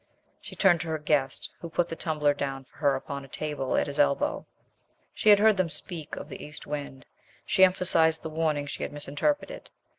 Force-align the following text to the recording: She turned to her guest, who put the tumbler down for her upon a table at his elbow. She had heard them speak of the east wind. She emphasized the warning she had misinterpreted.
She 0.39 0.55
turned 0.55 0.81
to 0.81 0.87
her 0.87 0.97
guest, 0.97 1.51
who 1.59 1.69
put 1.69 1.87
the 1.87 1.95
tumbler 1.95 2.33
down 2.33 2.63
for 2.63 2.77
her 2.77 2.95
upon 2.95 3.23
a 3.23 3.27
table 3.27 3.77
at 3.77 3.85
his 3.85 3.99
elbow. 3.99 4.47
She 5.13 5.29
had 5.29 5.37
heard 5.37 5.57
them 5.57 5.69
speak 5.69 6.15
of 6.15 6.27
the 6.27 6.43
east 6.43 6.65
wind. 6.65 7.05
She 7.45 7.63
emphasized 7.63 8.23
the 8.23 8.29
warning 8.31 8.65
she 8.65 8.81
had 8.81 8.91
misinterpreted. 8.93 9.69